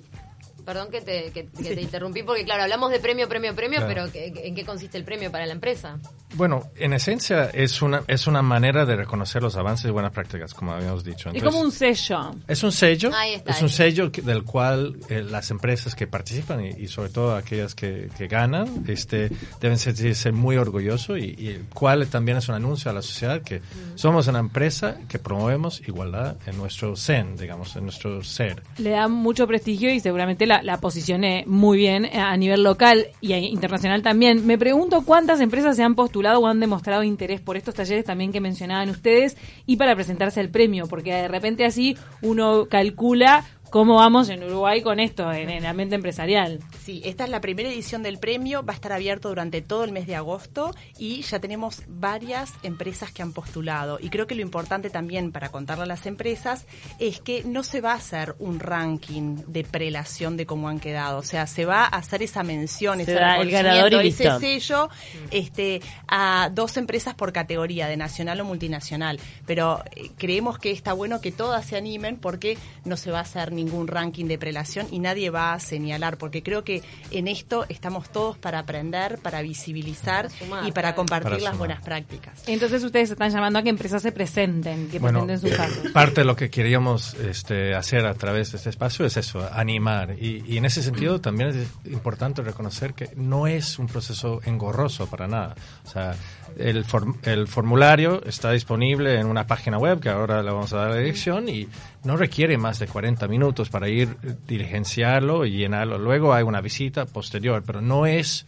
Perdón 0.65 0.91
que 0.91 1.01
te, 1.01 1.31
que, 1.33 1.47
que 1.47 1.65
sí. 1.65 1.75
te 1.75 1.81
interrumpí, 1.81 2.23
porque 2.23 2.45
claro, 2.45 2.63
hablamos 2.63 2.91
de 2.91 3.01
premio, 3.01 3.29
premio, 3.29 3.55
premio, 3.55 3.81
claro. 3.81 4.11
pero 4.13 4.25
¿en 4.25 4.55
qué 4.55 4.65
consiste 4.65 4.99
el 4.99 5.05
premio 5.05 5.31
para 5.31 5.47
la 5.47 5.53
empresa? 5.53 5.99
Bueno, 6.35 6.71
en 6.77 6.93
esencia 6.93 7.51
es 7.53 7.83
una, 7.83 8.03
es 8.07 8.27
una 8.27 8.41
manera 8.41 8.87
de 8.87 8.95
reconocer 8.95 9.43
los 9.43 9.57
avances 9.57 9.87
y 9.87 9.91
buenas 9.91 10.13
prácticas, 10.13 10.55
como 10.55 10.73
habíamos 10.73 11.03
dicho. 11.03 11.29
Entonces, 11.29 11.43
es 11.43 11.49
como 11.49 11.61
un 11.61 11.73
sello. 11.73 12.31
Es 12.47 12.63
un 12.63 12.73
sello, 12.73 13.11
está, 13.35 13.51
es 13.51 13.63
un 13.63 13.69
sello 13.69 14.13
que, 14.13 14.23
del 14.23 14.45
cual 14.45 14.97
eh, 15.09 15.23
las 15.23 15.51
empresas 15.51 15.95
que 15.95 16.07
participan 16.07 16.65
y, 16.65 16.69
y, 16.69 16.89
sobre 16.89 17.11
todo 17.11 17.35
aquellas 17.35 17.75
que, 17.75 18.09
que 18.17 18.29
ganan 18.29 18.85
este, 18.87 19.31
deben 19.61 19.79
sentirse 19.79 20.31
muy 20.31 20.57
orgullosos 20.57 21.19
y, 21.19 21.35
y, 21.37 21.49
el 21.49 21.65
cual 21.65 22.07
también 22.07 22.39
es 22.39 22.49
un 22.49 22.55
anuncio 22.55 22.91
a 22.91 22.95
la 22.95 23.03
sociedad 23.03 23.43
que 23.43 23.59
mm. 23.59 23.97
somos 23.97 24.29
una 24.29 24.39
empresa 24.39 24.99
que 25.09 25.19
promovemos 25.19 25.81
igualdad 25.89 26.37
en 26.47 26.57
nuestro 26.57 26.95
zen, 26.97 27.37
digamos, 27.37 27.75
en 27.75 27.85
nuestro 27.85 28.23
ser. 28.23 28.63
Le 28.79 28.91
da 28.91 29.09
mucho 29.09 29.49
prestigio 29.49 29.93
y 29.93 29.99
seguramente 29.99 30.47
la, 30.47 30.63
la 30.63 30.79
posicioné 30.79 31.43
muy 31.47 31.79
bien 31.79 32.07
a 32.07 32.37
nivel 32.37 32.63
local 32.63 33.09
y 33.21 33.35
internacional 33.35 34.03
también. 34.03 34.47
Me 34.47 34.59
pregunto 34.59 35.03
cuántas 35.03 35.41
empresas 35.41 35.75
se 35.75 35.83
han 35.83 35.97
postulado 35.97 36.20
o 36.27 36.47
han 36.47 36.61
demostrado 36.61 37.03
interés 37.03 37.41
por 37.41 37.57
estos 37.57 37.75
talleres 37.75 38.05
también 38.05 38.33
que 38.33 38.41
mencionaban 38.41 38.91
ustedes 38.91 39.37
y 39.67 39.77
para 39.77 39.95
presentarse 39.95 40.41
al 40.41 40.51
premio, 40.51 40.87
porque 40.87 41.15
de 41.15 41.29
repente 41.29 41.65
así 41.65 41.97
uno 42.23 42.67
calcula 42.69 43.45
¿Cómo 43.71 43.95
vamos 43.95 44.29
en 44.31 44.43
Uruguay 44.43 44.83
con 44.83 44.99
esto, 44.99 45.33
en 45.33 45.49
el 45.49 45.65
ambiente 45.65 45.95
empresarial? 45.95 46.59
Sí, 46.83 47.03
esta 47.05 47.23
es 47.23 47.31
la 47.31 47.41
primera 47.41 47.69
edición 47.69 48.03
del 48.03 48.19
premio, 48.19 48.65
va 48.65 48.73
a 48.73 48.75
estar 48.75 48.93
abierto 48.93 49.29
durante 49.29 49.63
todo 49.63 49.85
el 49.85 49.93
mes 49.93 50.09
de 50.09 50.17
agosto 50.17 50.75
y 50.99 51.23
ya 51.23 51.39
tenemos 51.39 51.85
varias 51.87 52.53
empresas 52.65 53.13
que 53.13 53.23
han 53.23 53.33
postulado. 53.33 53.99
Y 54.01 54.09
creo 54.09 54.27
que 54.27 54.35
lo 54.35 54.43
importante 54.43 54.91
también 54.91 55.31
para 55.31 55.51
contarle 55.51 55.85
a 55.85 55.87
las 55.87 56.07
empresas 56.07 56.67
es 56.99 57.21
que 57.21 57.45
no 57.45 57.63
se 57.63 57.81
va 57.81 57.93
a 57.93 57.97
hacer 57.97 58.35
un 58.41 58.59
ranking 58.59 59.37
de 59.47 59.63
prelación 59.63 60.37
de 60.37 60.47
cómo 60.47 60.69
han 60.69 60.81
quedado. 60.81 61.19
O 61.19 61.23
sea, 61.23 61.47
se 61.47 61.65
va 61.65 61.85
a 61.85 61.89
hacer 61.89 62.25
esa 62.25 62.43
mención, 62.43 62.97
se 62.97 63.03
ese 63.03 63.13
el 63.13 63.51
ganador 63.53 64.05
y 64.05 64.09
ese 64.09 64.37
sello 64.41 64.89
este, 65.31 65.81
a 66.09 66.51
dos 66.53 66.77
empresas 66.77 67.15
por 67.15 67.33
categoría, 67.33 67.87
de 67.87 67.97
nacional 67.97 68.41
o 68.41 68.45
multinacional. 68.45 69.21
Pero 69.47 69.85
eh, 69.95 70.11
creemos 70.19 70.59
que 70.59 70.73
está 70.73 70.93
bueno 70.93 71.21
que 71.21 71.31
todas 71.31 71.67
se 71.67 71.77
animen 71.77 72.17
porque 72.17 72.59
no 72.85 72.97
se 72.97 73.13
va 73.13 73.19
a 73.19 73.23
hacer 73.23 73.60
ningún 73.65 73.87
ranking 73.87 74.27
de 74.27 74.39
prelación 74.39 74.87
y 74.91 74.99
nadie 74.99 75.31
va 75.31 75.53
a 75.53 75.61
señalar, 75.61 76.17
porque 76.17 76.43
creo 76.43 76.65
que 76.65 76.83
en 77.11 77.29
esto 77.29 77.67
estamos 77.69 78.11
todos 78.11 78.39
para 78.39 78.61
aprender, 78.61 79.19
para 79.19 79.43
visibilizar 79.43 80.29
para 80.29 80.39
sumar, 80.39 80.69
y 80.69 80.73
para 80.73 80.95
compartir 80.95 81.31
para 81.31 81.43
las 81.43 81.59
buenas 81.59 81.83
prácticas. 81.83 82.43
Entonces 82.47 82.83
ustedes 82.83 83.11
están 83.11 83.31
llamando 83.31 83.59
a 83.59 83.63
que 83.63 83.69
empresas 83.69 84.03
se 84.03 84.13
presenten, 84.13 84.89
que 84.89 84.99
bueno, 84.99 85.25
presenten 85.27 85.51
sus 85.51 85.59
casos. 85.59 85.93
Parte 85.93 86.23
de 86.23 86.25
lo 86.25 86.37
que 86.37 86.51
queríamos 86.51 87.15
este, 87.15 87.75
hacer 87.75 88.07
a 88.07 88.15
través 88.15 88.53
de 88.53 88.59
este 88.59 88.71
espacio 88.71 89.05
es 89.05 89.17
eso, 89.17 89.49
animar. 89.53 90.17
Y, 90.21 90.43
y 90.47 90.57
en 90.57 90.65
ese 90.65 90.83
sentido 90.83 91.21
también 91.21 91.51
es 91.51 91.69
importante 91.93 92.43
reconocer 92.43 92.95
que 92.95 93.11
no 93.17 93.47
es 93.47 93.79
un 93.79 93.87
proceso 93.87 94.41
engorroso 94.45 95.09
para 95.09 95.27
nada. 95.27 95.55
O 95.85 95.89
sea, 95.89 96.15
el, 96.59 96.85
form 96.85 97.17
el, 97.23 97.47
formulario 97.47 98.23
está 98.25 98.53
disponible 98.53 99.19
en 99.19 99.27
una 99.27 99.47
página 99.47 99.79
web 99.79 100.01
que 100.01 100.09
ahora 100.09 100.43
le 100.43 100.51
vamos 100.51 100.73
a 100.73 100.79
dar 100.79 100.91
la 100.91 100.97
dirección 100.97 101.49
y 101.49 101.69
no 102.05 102.17
requiere 102.17 102.57
más 102.59 102.79
de 102.79 102.87
40 102.87 103.29
minutos 103.29 103.50
para 103.71 103.89
ir 103.89 104.17
diligenciarlo 104.47 105.45
y 105.45 105.53
llenarlo. 105.53 105.99
Luego 105.99 106.33
hay 106.33 106.45
una 106.45 106.61
visita 106.61 107.07
posterior, 107.07 107.63
pero 107.67 107.81
no 107.81 108.07
es 108.07 108.47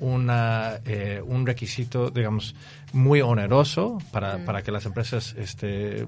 una, 0.00 0.80
eh, 0.84 1.22
un 1.24 1.46
requisito, 1.46 2.10
digamos, 2.10 2.54
muy 2.92 3.20
oneroso 3.20 3.98
para, 4.12 4.38
mm. 4.38 4.44
para 4.44 4.62
que 4.62 4.70
las 4.70 4.86
empresas 4.86 5.34
este, 5.38 6.06